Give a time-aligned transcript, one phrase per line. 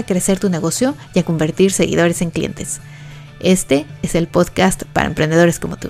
[0.00, 2.80] a crecer tu negocio y a convertir seguidores en clientes.
[3.40, 5.88] Este es el podcast para emprendedores como tú.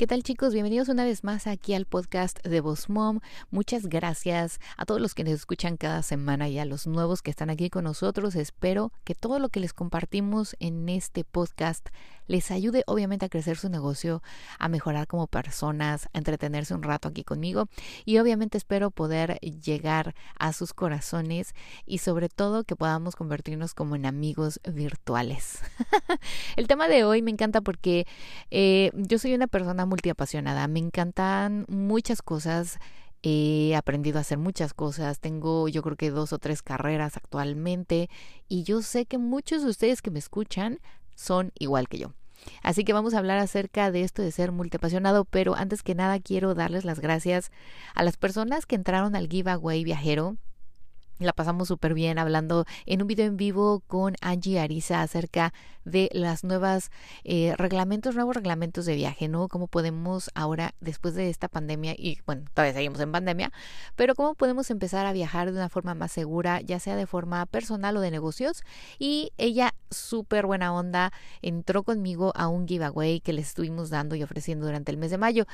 [0.00, 0.54] ¿Qué tal chicos?
[0.54, 3.20] Bienvenidos una vez más aquí al podcast de Boss Mom.
[3.50, 7.30] Muchas gracias a todos los que nos escuchan cada semana y a los nuevos que
[7.30, 8.34] están aquí con nosotros.
[8.34, 11.90] Espero que todo lo que les compartimos en este podcast
[12.30, 14.22] les ayude obviamente a crecer su negocio,
[14.60, 17.66] a mejorar como personas, a entretenerse un rato aquí conmigo
[18.04, 21.54] y obviamente espero poder llegar a sus corazones
[21.86, 25.60] y sobre todo que podamos convertirnos como en amigos virtuales.
[26.56, 28.06] El tema de hoy me encanta porque
[28.52, 32.78] eh, yo soy una persona multiapasionada, me encantan muchas cosas.
[33.22, 38.08] He aprendido a hacer muchas cosas, tengo yo creo que dos o tres carreras actualmente
[38.48, 40.78] y yo sé que muchos de ustedes que me escuchan
[41.16, 42.14] son igual que yo.
[42.62, 46.20] Así que vamos a hablar acerca de esto de ser multiapasionado, pero antes que nada
[46.20, 47.50] quiero darles las gracias
[47.94, 50.36] a las personas que entraron al giveaway viajero
[51.20, 55.52] la pasamos súper bien hablando en un video en vivo con Angie Ariza acerca
[55.84, 56.90] de las nuevas
[57.24, 59.48] eh, reglamentos, nuevos reglamentos de viaje, ¿no?
[59.48, 63.52] Cómo podemos ahora, después de esta pandemia, y bueno, todavía seguimos en pandemia,
[63.96, 67.46] pero cómo podemos empezar a viajar de una forma más segura, ya sea de forma
[67.46, 68.62] personal o de negocios.
[68.98, 71.12] Y ella, súper buena onda,
[71.42, 75.18] entró conmigo a un giveaway que les estuvimos dando y ofreciendo durante el mes de
[75.18, 75.46] mayo.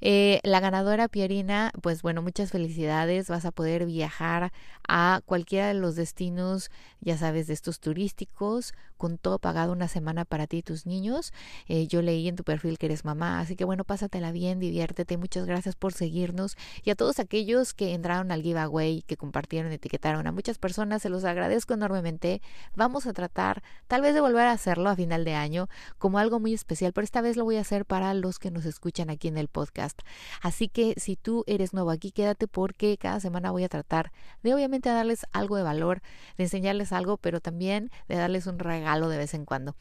[0.00, 4.52] Eh, la ganadora Pierina, pues bueno, muchas felicidades, vas a poder viajar
[4.86, 10.26] a cualquiera de los destinos, ya sabes, de estos turísticos, con todo pagado una semana
[10.26, 11.32] para ti y tus niños.
[11.68, 15.16] Eh, yo leí en tu perfil que eres mamá, así que bueno, pásatela bien, diviértete.
[15.16, 20.26] Muchas gracias por seguirnos y a todos aquellos que entraron al giveaway, que compartieron, etiquetaron
[20.26, 22.42] a muchas personas, se los agradezco enormemente.
[22.76, 26.38] Vamos a tratar tal vez de volver a hacerlo a final de año como algo
[26.38, 29.28] muy especial, pero esta vez lo voy a hacer para los que nos escuchan aquí
[29.28, 29.98] en el podcast.
[30.42, 34.12] Así que si tú eres nuevo aquí, quédate porque cada semana voy a tratar
[34.42, 36.02] de obviamente darles algo de valor,
[36.36, 39.76] de enseñarles algo, pero también de darles un regalo de vez en cuando.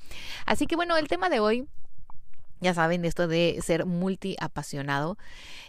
[0.46, 1.68] Así que bueno, el tema de hoy
[2.62, 5.18] ya saben, esto de ser multiapasionado.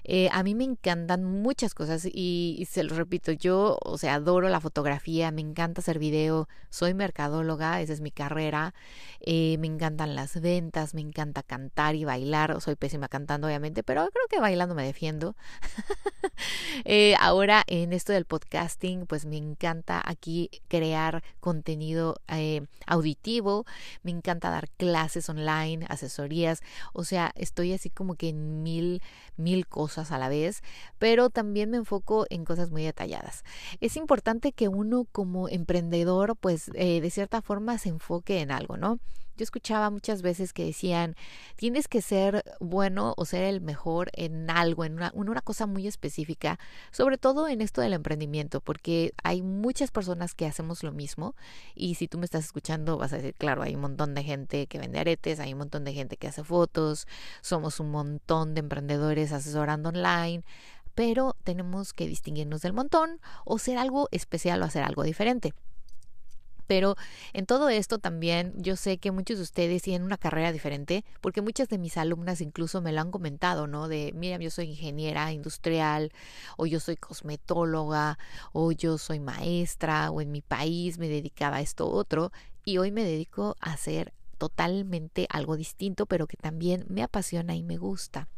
[0.04, 4.48] Eh, a mí me encantan muchas cosas y, se lo repito, yo, o sea, adoro
[4.48, 8.74] la fotografía, me encanta hacer video, soy mercadóloga, esa es mi carrera,
[9.20, 14.08] eh, me encantan las ventas, me encanta cantar y bailar, soy pésima cantando obviamente, pero
[14.10, 15.36] creo que bailando me defiendo.
[16.84, 23.66] eh, ahora en esto del podcasting, pues me encanta aquí crear contenido eh, auditivo,
[24.02, 26.62] me encanta dar clases online, asesorías,
[26.92, 29.02] o sea, estoy así como que en mil,
[29.36, 30.62] mil cosas a la vez,
[30.98, 33.44] pero también me enfoco en cosas muy detalladas.
[33.80, 38.76] Es importante que uno como emprendedor, pues eh, de cierta forma se enfoque en algo,
[38.76, 38.98] ¿no?
[39.40, 41.16] Yo escuchaba muchas veces que decían,
[41.56, 45.86] tienes que ser bueno o ser el mejor en algo, en una, una cosa muy
[45.86, 46.58] específica,
[46.90, 51.36] sobre todo en esto del emprendimiento, porque hay muchas personas que hacemos lo mismo
[51.74, 54.66] y si tú me estás escuchando vas a decir, claro, hay un montón de gente
[54.66, 57.08] que vende aretes, hay un montón de gente que hace fotos,
[57.40, 60.44] somos un montón de emprendedores asesorando online,
[60.94, 65.54] pero tenemos que distinguirnos del montón o ser algo especial o hacer algo diferente.
[66.70, 66.94] Pero
[67.32, 71.42] en todo esto también yo sé que muchos de ustedes tienen una carrera diferente, porque
[71.42, 73.88] muchas de mis alumnas incluso me lo han comentado, ¿no?
[73.88, 76.12] De, mira, yo soy ingeniera industrial,
[76.56, 78.20] o yo soy cosmetóloga,
[78.52, 82.30] o yo soy maestra, o en mi país me dedicaba a esto otro,
[82.64, 87.64] y hoy me dedico a hacer totalmente algo distinto, pero que también me apasiona y
[87.64, 88.28] me gusta.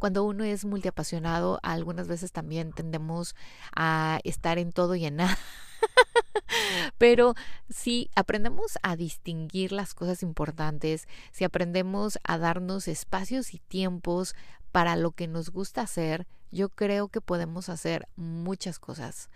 [0.00, 3.36] Cuando uno es multiapasionado, algunas veces también tendemos
[3.76, 5.38] a estar en todo y en nada.
[6.98, 7.34] Pero
[7.68, 14.34] si aprendemos a distinguir las cosas importantes, si aprendemos a darnos espacios y tiempos
[14.72, 19.28] para lo que nos gusta hacer, yo creo que podemos hacer muchas cosas.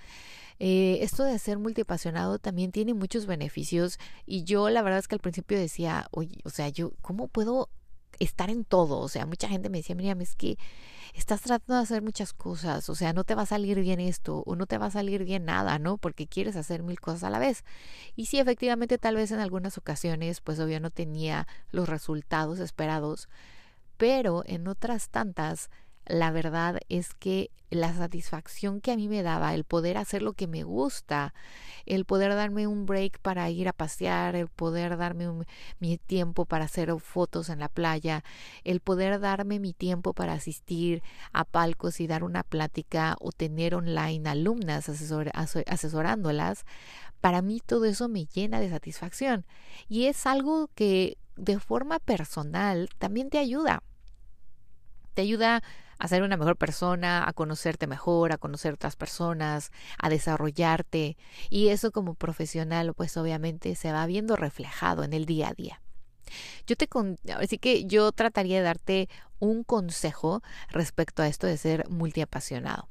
[0.60, 5.14] Eh, esto de ser multipasionado también tiene muchos beneficios y yo la verdad es que
[5.14, 7.68] al principio decía, o sea, yo, ¿cómo puedo
[8.18, 8.98] estar en todo?
[8.98, 10.58] O sea, mucha gente me decía, mira, es que
[11.14, 14.42] estás tratando de hacer muchas cosas, o sea, no te va a salir bien esto
[14.46, 15.98] o no te va a salir bien nada, ¿no?
[15.98, 17.64] Porque quieres hacer mil cosas a la vez.
[18.16, 23.28] Y sí, efectivamente, tal vez en algunas ocasiones, pues obvio no tenía los resultados esperados,
[23.96, 25.70] pero en otras tantas
[26.08, 30.32] la verdad es que la satisfacción que a mí me daba, el poder hacer lo
[30.32, 31.34] que me gusta,
[31.84, 35.28] el poder darme un break para ir a pasear, el poder darme
[35.78, 38.24] mi tiempo para hacer fotos en la playa,
[38.64, 41.02] el poder darme mi tiempo para asistir
[41.32, 46.64] a palcos y dar una plática o tener online alumnas asesorándolas,
[47.20, 49.44] para mí todo eso me llena de satisfacción
[49.88, 53.82] y es algo que de forma personal también te ayuda.
[55.14, 55.62] Te ayuda
[55.98, 61.16] a ser una mejor persona, a conocerte mejor, a conocer otras personas, a desarrollarte.
[61.50, 65.82] Y eso como profesional, pues obviamente se va viendo reflejado en el día a día.
[66.66, 66.88] Yo te
[67.36, 69.08] así que yo trataría de darte
[69.38, 72.88] un consejo respecto a esto de ser multiapasionado.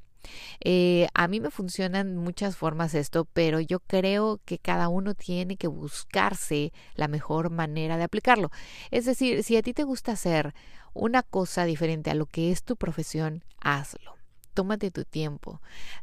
[0.60, 5.56] Eh, a mí me funcionan muchas formas esto, pero yo creo que cada uno tiene
[5.56, 8.50] que buscarse la mejor manera de aplicarlo.
[8.90, 10.54] Es decir, si a ti te gusta hacer
[10.98, 14.18] una cosa diferente a lo que es tu profesión, hazlo
[14.58, 15.60] tómate tu tiempo.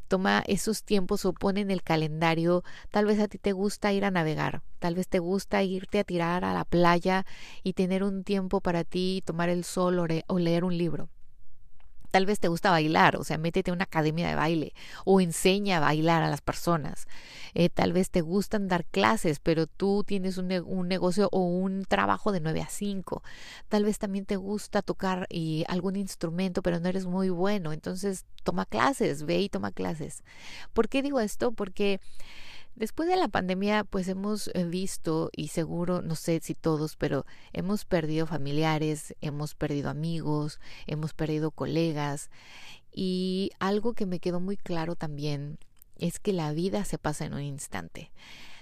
[0.08, 2.64] Toma esos tiempos o pon en el calendario.
[2.90, 6.06] Tal vez a ti te gusta ir a navegar, tal vez te gusta irte a
[6.06, 7.26] tirar a la playa
[7.64, 11.10] y tener un tiempo para ti, tomar el sol o leer un libro.
[12.16, 14.74] Tal vez te gusta bailar, o sea, métete a una academia de baile
[15.04, 17.08] o enseña a bailar a las personas.
[17.54, 21.84] Eh, tal vez te gustan dar clases, pero tú tienes un, un, negocio o un
[21.84, 23.22] trabajo de 9 a 5.
[23.68, 27.74] Tal vez también te gusta tocar y algún instrumento, pero no eres muy bueno.
[27.74, 30.24] Entonces, toma clases, ve y toma clases.
[30.72, 31.52] ¿Por qué digo esto?
[31.52, 32.00] Porque
[32.76, 37.26] Después de la pandemia, pues hemos eh, visto, y seguro, no sé si todos, pero
[37.54, 42.30] hemos perdido familiares, hemos perdido amigos, hemos perdido colegas.
[42.92, 45.58] Y algo que me quedó muy claro también
[45.98, 48.12] es que la vida se pasa en un instante.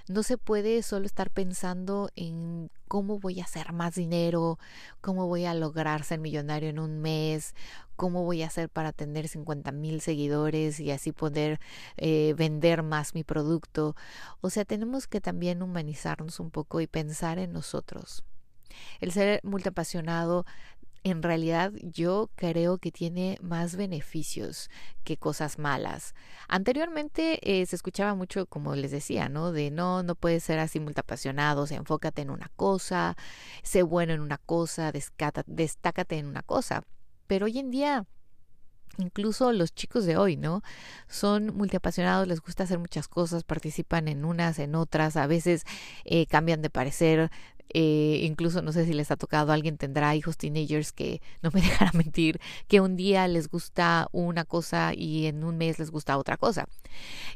[0.10, 4.60] No se puede solo estar pensando en cómo voy a hacer más dinero,
[5.00, 7.56] cómo voy a lograr ser millonario en un mes,
[7.96, 11.62] cómo voy a hacer para tener 50 mil seguidores y así poder
[11.96, 13.96] eh, vender más mi producto.
[14.42, 18.26] O sea, tenemos que también humanizarnos un poco y pensar en nosotros.
[19.00, 20.46] El ser multiapasionado
[21.04, 24.70] en realidad yo creo que tiene más beneficios
[25.04, 26.16] que cosas malas.
[26.48, 29.52] Anteriormente eh, se escuchaba mucho, como les decía, ¿no?
[29.52, 33.18] De no, no puedes ser así multiapasionado, o enfócate en una cosa,
[33.64, 36.84] sé bueno en una cosa, destácate en una cosa.
[37.28, 38.06] Pero hoy en día
[38.98, 40.62] incluso los chicos de hoy, ¿no?
[41.08, 45.64] Son multiapasionados, les gusta hacer muchas cosas, participan en unas, en otras, a veces
[46.06, 47.32] eh, cambian de parecer,
[47.70, 51.62] eh, incluso no sé si les ha tocado, alguien tendrá hijos teenagers que no me
[51.62, 56.18] dejará mentir, que un día les gusta una cosa y en un mes les gusta
[56.18, 56.68] otra cosa.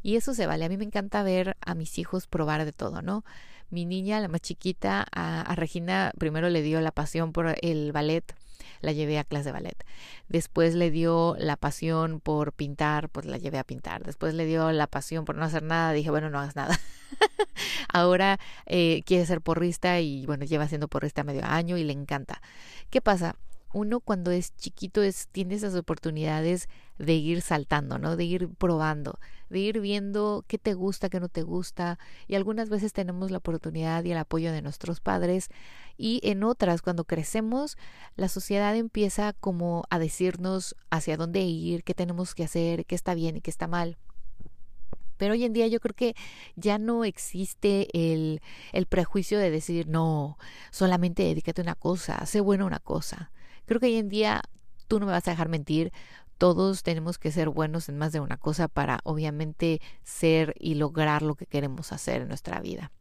[0.04, 0.66] Y eso se vale.
[0.66, 3.24] A mí me encanta ver a mis hijos probar de todo, ¿no?
[3.70, 8.34] Mi niña, la más chiquita, a Regina primero le dio la pasión por el ballet
[8.82, 9.86] la llevé a clase de ballet.
[10.28, 14.04] Después le dio la pasión por pintar, pues la llevé a pintar.
[14.04, 16.80] Después le dio la pasión por no hacer nada, dije, bueno, no hagas nada.
[17.94, 22.42] Ahora eh, quiere ser porrista y bueno, lleva siendo porrista medio año y le encanta.
[22.90, 23.36] ¿Qué pasa?
[23.74, 26.68] uno cuando es chiquito es, tiene esas oportunidades
[26.98, 28.16] de ir saltando, ¿no?
[28.16, 29.20] De ir probando,
[29.50, 32.00] de ir viendo qué te gusta, qué no te gusta.
[32.28, 35.50] Y algunas veces tenemos la oportunidad y el apoyo de nuestros padres.
[35.98, 37.78] Y en otras, cuando crecemos,
[38.16, 43.14] la sociedad empieza como a decirnos hacia dónde ir, qué tenemos que hacer, qué está
[43.14, 43.98] bien y qué está mal.
[45.18, 46.16] Pero hoy en día yo creo que
[46.56, 48.42] ya no existe el,
[48.74, 50.38] el prejuicio de decir, no,
[50.72, 53.32] solamente dedícate a una cosa, sé bueno una cosa.
[53.66, 54.42] Creo que hoy en día
[54.88, 55.92] tú no me vas a dejar mentir.
[56.38, 61.22] Todos tenemos que ser buenos en más de una cosa para obviamente ser y lograr
[61.22, 62.92] lo que queremos hacer en nuestra vida.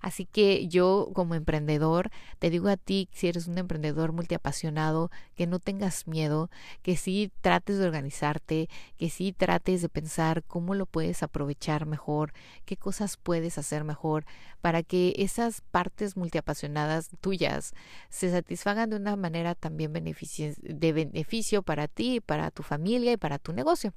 [0.00, 5.46] Así que yo como emprendedor te digo a ti, si eres un emprendedor multiapasionado, que
[5.46, 6.50] no tengas miedo,
[6.82, 8.68] que sí trates de organizarte,
[8.98, 12.32] que sí trates de pensar cómo lo puedes aprovechar mejor,
[12.64, 14.24] qué cosas puedes hacer mejor
[14.60, 17.74] para que esas partes multiapasionadas tuyas
[18.08, 23.38] se satisfagan de una manera también de beneficio para ti, para tu familia y para
[23.38, 23.92] tu negocio.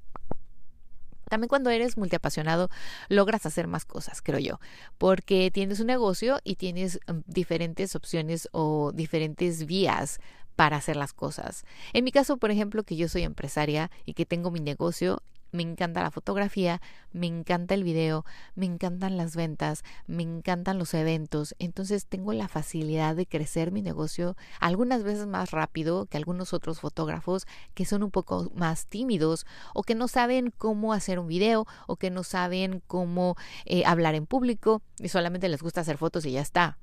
[1.28, 2.68] También cuando eres multiapasionado
[3.08, 4.60] logras hacer más cosas, creo yo,
[4.98, 10.20] porque tienes un negocio y tienes mm, diferentes opciones o diferentes vías
[10.56, 11.64] para hacer las cosas.
[11.92, 15.62] En mi caso, por ejemplo, que yo soy empresaria y que tengo mi negocio, me
[15.62, 16.80] encanta la fotografía,
[17.12, 18.24] me encanta el video,
[18.54, 21.54] me encantan las ventas, me encantan los eventos.
[21.58, 26.80] Entonces tengo la facilidad de crecer mi negocio algunas veces más rápido que algunos otros
[26.80, 31.66] fotógrafos que son un poco más tímidos o que no saben cómo hacer un video
[31.86, 36.26] o que no saben cómo eh, hablar en público y solamente les gusta hacer fotos
[36.26, 36.78] y ya está.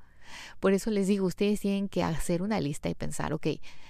[0.59, 3.47] Por eso les digo, ustedes tienen que hacer una lista y pensar, ok,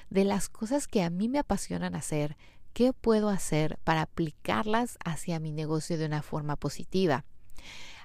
[0.10, 2.38] de las cosas que a mí me apasionan hacer,
[2.76, 7.24] ¿qué puedo hacer para aplicarlas hacia mi negocio de una forma positiva?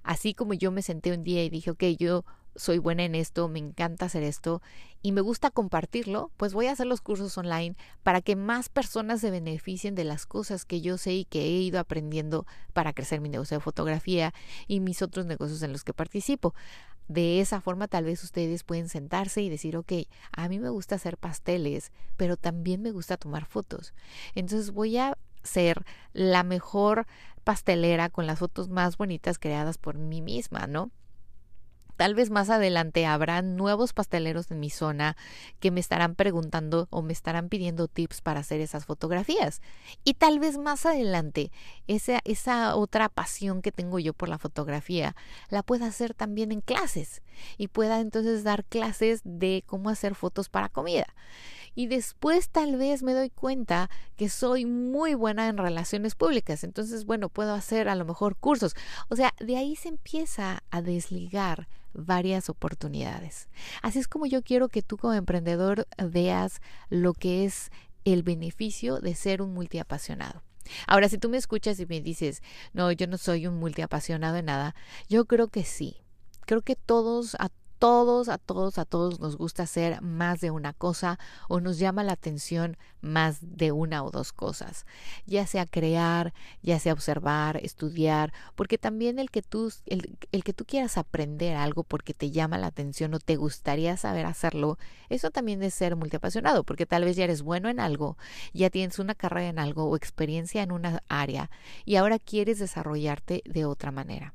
[0.05, 2.25] Así como yo me senté un día y dije, ok, yo
[2.55, 4.63] soy buena en esto, me encanta hacer esto
[5.03, 7.75] y me gusta compartirlo, pues voy a hacer los cursos online
[8.05, 11.61] para que más personas se beneficien de las cosas que yo sé y que he
[11.63, 14.33] ido aprendiendo para crecer mi negocio de fotografía
[14.69, 16.55] y mis otros negocios en los que participo.
[17.11, 19.95] De esa forma tal vez ustedes pueden sentarse y decir, ok,
[20.31, 23.95] a mí me gusta hacer pasteles, pero también me gusta tomar fotos.
[24.37, 27.09] Entonces voy a ser la mejor
[27.43, 30.93] pastelera con las fotos más bonitas creadas por mí misma, ¿no?
[32.01, 35.19] Tal vez más adelante habrá nuevos pasteleros en mi zona
[35.59, 39.61] que me estarán preguntando o me estarán pidiendo tips para hacer esas fotografías.
[40.03, 41.53] Y tal vez más adelante
[41.89, 45.15] esa, esa otra pasión que tengo yo por la fotografía
[45.51, 47.21] la pueda hacer también en clases
[47.59, 51.15] y pueda entonces dar clases de cómo hacer fotos para comida
[51.75, 56.65] y después tal vez me doy cuenta que soy muy buena en relaciones públicas.
[56.65, 58.75] Entonces, bueno, puedo hacer a lo mejor cursos.
[59.09, 63.49] O sea, de ahí se empieza a desligar varias oportunidades.
[63.83, 67.71] Así es como yo quiero que tú como emprendedor veas lo que es
[68.05, 70.43] el beneficio de ser un multiapasionado.
[70.87, 72.43] Ahora, si tú me escuchas y me dices,
[72.73, 74.75] no, yo no soy un multiapasionado en nada,
[75.09, 75.97] yo creo que sí.
[76.47, 77.49] Creo que todos, a
[77.81, 81.19] todos, a todos, a todos nos gusta hacer más de una cosa
[81.49, 84.85] o nos llama la atención más de una o dos cosas,
[85.25, 90.53] ya sea crear, ya sea observar, estudiar, porque también el que tú, el, el que
[90.53, 95.31] tú quieras aprender algo porque te llama la atención o te gustaría saber hacerlo, eso
[95.31, 98.19] también es ser multiapasionado, porque tal vez ya eres bueno en algo,
[98.53, 101.51] ya tienes una carrera en algo o experiencia en una área
[101.87, 104.35] y ahora quieres desarrollarte de otra manera.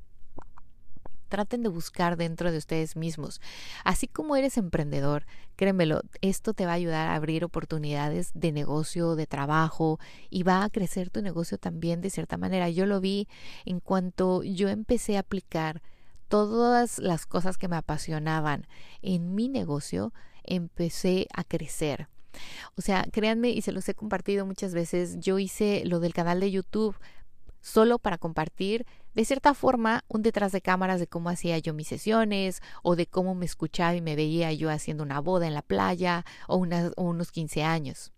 [1.28, 3.40] Traten de buscar dentro de ustedes mismos.
[3.84, 9.16] Así como eres emprendedor, créemelo, esto te va a ayudar a abrir oportunidades de negocio,
[9.16, 9.98] de trabajo
[10.30, 12.68] y va a crecer tu negocio también de cierta manera.
[12.70, 13.28] Yo lo vi
[13.64, 15.82] en cuanto yo empecé a aplicar
[16.28, 18.66] todas las cosas que me apasionaban
[19.02, 20.12] en mi negocio,
[20.44, 22.08] empecé a crecer.
[22.76, 26.40] O sea, créanme, y se los he compartido muchas veces, yo hice lo del canal
[26.40, 26.96] de YouTube
[27.66, 31.88] solo para compartir de cierta forma un detrás de cámaras de cómo hacía yo mis
[31.88, 35.62] sesiones o de cómo me escuchaba y me veía yo haciendo una boda en la
[35.62, 38.12] playa o, unos 15 años.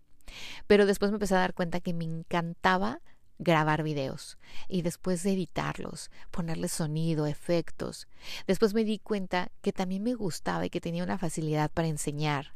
[0.67, 3.01] Pero después me empecé a dar cuenta que me encantaba
[3.39, 4.37] grabar videos
[4.67, 8.07] y después editarlos, ponerles sonido, efectos.
[8.45, 12.53] Después me di cuenta que también me gustaba y que tenía una facilidad para enseñar.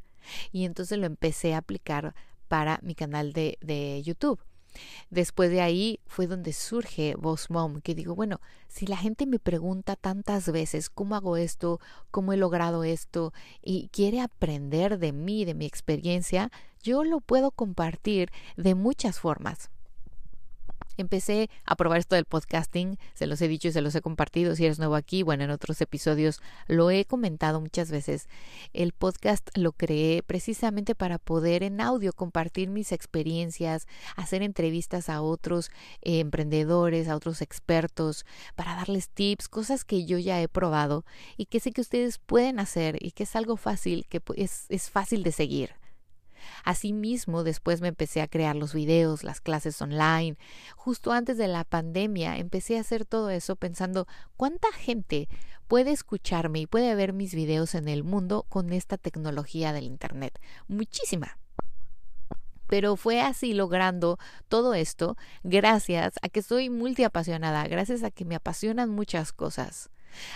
[0.52, 2.14] Y entonces lo empecé a aplicar
[2.48, 4.40] para mi canal de, de YouTube.
[5.10, 9.40] Después de ahí fue donde surge Boss Mom, que digo, bueno, si la gente me
[9.40, 11.80] pregunta tantas veces cómo hago esto,
[12.12, 16.52] cómo he logrado esto y quiere aprender de mí, de mi experiencia,
[16.82, 19.70] yo lo puedo compartir de muchas formas
[20.98, 24.56] empecé a probar esto del podcasting, se los he dicho y se los he compartido,
[24.56, 28.28] si eres nuevo aquí, bueno, en otros episodios lo he comentado muchas veces.
[28.74, 35.22] El podcast lo creé precisamente para poder en audio compartir mis experiencias, hacer entrevistas a
[35.22, 35.70] otros
[36.02, 41.06] eh, emprendedores, a otros expertos, para darles tips, cosas que yo ya he probado
[41.38, 44.90] y que sé que ustedes pueden hacer y que es algo fácil, que es, es
[44.90, 45.83] fácil de seguir.
[46.64, 50.38] Asimismo, después me empecé a crear los videos, las clases online.
[50.76, 54.08] Justo antes de la pandemia empecé a hacer todo eso pensando
[54.38, 55.28] cuánta gente
[55.68, 60.40] puede escucharme y puede ver mis videos en el mundo con esta tecnología del Internet.
[60.68, 61.38] Muchísima
[62.74, 68.34] pero fue así logrando todo esto gracias a que soy multiapasionada, gracias a que me
[68.34, 69.92] apasionan muchas cosas.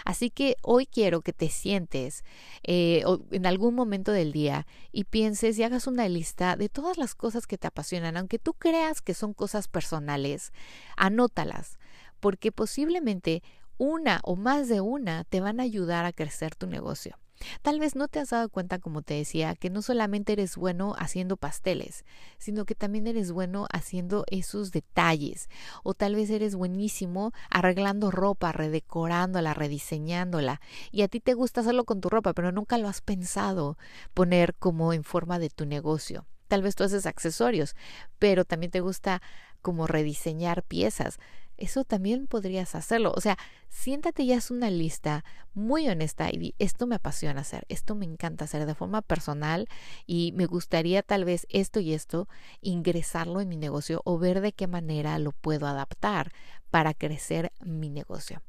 [0.06, 2.24] Así que hoy quiero que te sientes
[2.64, 7.16] eh, en algún momento del día y pienses y hagas una lista de todas las
[7.16, 10.52] cosas que te apasionan, aunque tú creas que son cosas personales,
[10.96, 11.80] anótalas,
[12.20, 13.44] porque posiblemente
[13.78, 17.18] una o más de una te van a ayudar a crecer tu negocio.
[17.62, 20.96] Tal vez no te has dado cuenta, como te decía, que no solamente eres bueno
[20.98, 22.06] haciendo pasteles,
[22.38, 25.50] sino que también eres bueno haciendo esos detalles.
[25.84, 30.62] O tal vez eres buenísimo arreglando ropa, redecorándola, rediseñándola.
[30.92, 33.78] Y a ti te gusta hacerlo con tu ropa, pero nunca lo has pensado
[34.14, 36.26] poner como en forma de tu negocio.
[36.48, 37.76] Tal vez tú haces accesorios,
[38.20, 39.22] pero también te gusta
[39.62, 41.20] como rediseñar piezas
[41.58, 43.14] eso también podrías hacerlo.
[43.16, 43.38] O sea,
[43.70, 45.24] siéntate y haz una lista
[45.54, 49.68] muy honesta y di, esto me apasiona hacer, esto me encanta hacer de forma personal
[50.06, 52.28] y me gustaría tal vez esto y esto
[52.62, 56.32] ingresarlo en mi negocio o ver de qué manera lo puedo adaptar
[56.70, 58.42] para crecer mi negocio.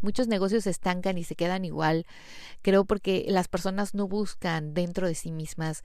[0.00, 2.06] Muchos negocios se estancan y se quedan igual,
[2.62, 5.82] creo porque las personas no buscan dentro de sí mismas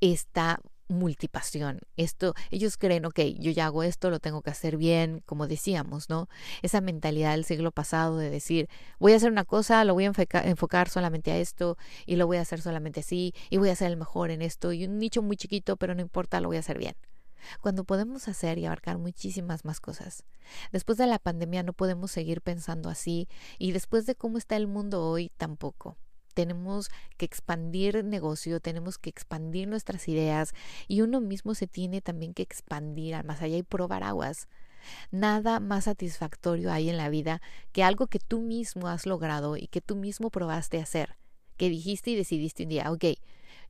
[0.00, 0.60] esta
[0.90, 1.80] multipasión.
[1.96, 6.08] Esto, ellos creen, ok, yo ya hago esto, lo tengo que hacer bien, como decíamos,
[6.08, 6.28] ¿no?
[6.62, 8.68] Esa mentalidad del siglo pasado de decir,
[8.98, 10.12] voy a hacer una cosa, lo voy a
[10.44, 13.90] enfocar, solamente a esto y lo voy a hacer solamente así y voy a ser
[13.90, 16.60] el mejor en esto y un nicho muy chiquito, pero no importa, lo voy a
[16.60, 16.94] hacer bien.
[17.60, 20.24] Cuando podemos hacer y abarcar muchísimas más cosas.
[20.72, 23.28] Después de la pandemia no podemos seguir pensando así
[23.58, 25.96] y después de cómo está el mundo hoy tampoco
[26.34, 30.52] tenemos que expandir negocio, tenemos que expandir nuestras ideas
[30.88, 34.48] y uno mismo se tiene también que expandir más allá y probar aguas.
[35.10, 39.66] Nada más satisfactorio hay en la vida que algo que tú mismo has logrado y
[39.66, 41.16] que tú mismo probaste hacer,
[41.56, 43.04] que dijiste y decidiste un día, ok,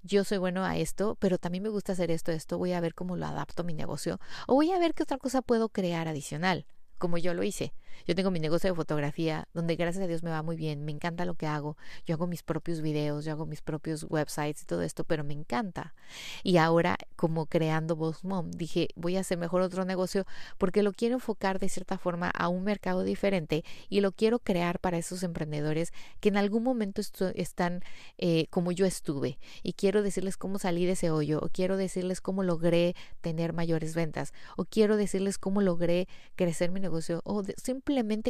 [0.03, 2.95] yo soy bueno a esto, pero también me gusta hacer esto, esto, voy a ver
[2.95, 6.09] cómo lo adapto a mi negocio o voy a ver qué otra cosa puedo crear
[6.09, 6.65] adicional
[6.99, 7.73] como yo lo hice.
[8.07, 10.93] Yo tengo mi negocio de fotografía, donde gracias a Dios me va muy bien, me
[10.93, 11.77] encanta lo que hago.
[12.07, 15.35] Yo hago mis propios videos, yo hago mis propios websites y todo esto, pero me
[15.35, 15.95] encanta.
[16.43, 20.25] Y ahora, como creando Boss Mom, dije, voy a hacer mejor otro negocio
[20.59, 24.79] porque lo quiero enfocar de cierta forma a un mercado diferente y lo quiero crear
[24.81, 27.03] para esos emprendedores que en algún momento
[27.35, 27.83] están
[28.19, 29.39] eh, como yo estuve.
[29.63, 33.95] Y quiero decirles cómo salí de ese hoyo, o quiero decirles cómo logré tener mayores
[33.95, 37.43] ventas, o quiero decirles cómo logré crecer mi negocio o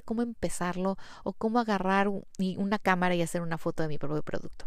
[0.02, 4.66] cómo empezarlo o cómo agarrar una cámara y hacer una foto de mi propio producto.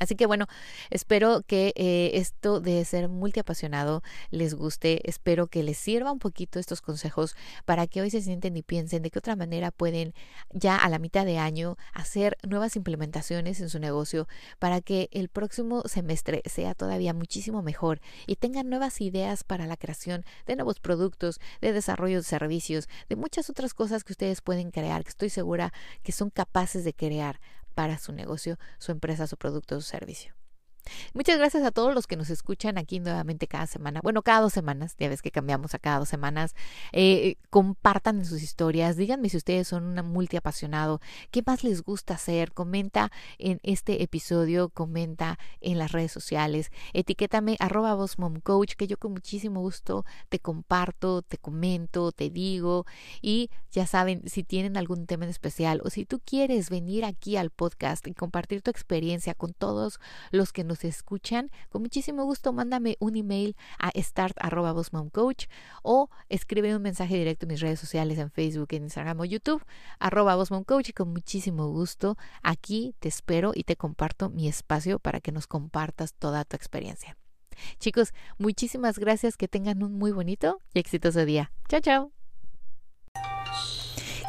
[0.00, 0.46] Así que bueno,
[0.90, 6.58] espero que eh, esto de ser multiapasionado les guste, espero que les sirva un poquito
[6.58, 10.12] estos consejos para que hoy se sienten y piensen de qué otra manera pueden
[10.50, 14.26] ya a la mitad de año hacer nuevas implementaciones en su negocio
[14.58, 19.76] para que el próximo semestre sea todavía muchísimo mejor y tengan nuevas ideas para la
[19.76, 24.72] creación de nuevos productos, de desarrollo de servicios, de muchas otras cosas que ustedes pueden
[24.72, 25.72] crear, que estoy segura
[26.02, 27.40] que son capaces de crear
[27.74, 30.34] para su negocio, su empresa, su producto, su servicio.
[31.12, 34.00] Muchas gracias a todos los que nos escuchan aquí nuevamente cada semana.
[34.02, 36.54] Bueno, cada dos semanas, ya ves que cambiamos a cada dos semanas.
[36.92, 42.52] Eh, compartan sus historias, díganme si ustedes son un multiapasionado, qué más les gusta hacer.
[42.52, 47.96] Comenta en este episodio, comenta en las redes sociales, etiquétame arroba
[48.42, 52.86] coach, que yo con muchísimo gusto te comparto, te comento, te digo.
[53.22, 57.36] Y ya saben, si tienen algún tema en especial o si tú quieres venir aquí
[57.36, 62.52] al podcast y compartir tu experiencia con todos los que nos escuchan, con muchísimo gusto
[62.52, 65.46] mándame un email a start.coach
[65.82, 69.64] o escribe un mensaje directo en mis redes sociales en Facebook, en Instagram o YouTube,
[70.00, 70.34] arroba
[70.84, 75.46] y con muchísimo gusto aquí te espero y te comparto mi espacio para que nos
[75.46, 77.16] compartas toda tu experiencia.
[77.78, 81.52] Chicos, muchísimas gracias, que tengan un muy bonito y exitoso día.
[81.68, 82.12] Chao, chao.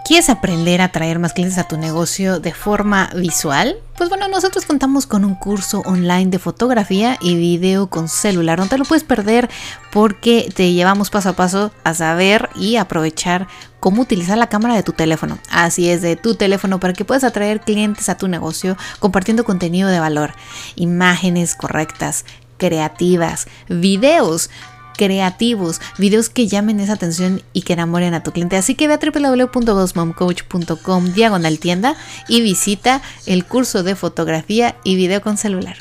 [0.05, 3.75] ¿Quieres aprender a traer más clientes a tu negocio de forma visual?
[3.97, 8.59] Pues bueno, nosotros contamos con un curso online de fotografía y video con celular.
[8.59, 9.49] No te lo puedes perder
[9.91, 13.47] porque te llevamos paso a paso a saber y aprovechar
[13.79, 15.39] cómo utilizar la cámara de tu teléfono.
[15.49, 19.89] Así es, de tu teléfono para que puedas atraer clientes a tu negocio compartiendo contenido
[19.89, 20.35] de valor,
[20.75, 22.25] imágenes correctas,
[22.59, 24.51] creativas, videos
[24.95, 28.55] creativos, videos que llamen esa atención y que enamoren a tu cliente.
[28.57, 31.95] Así que ve a www.bossmomcoach.com diagonal tienda
[32.27, 35.77] y visita el curso de fotografía y video con celular.